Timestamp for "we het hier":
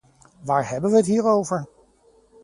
0.91-1.23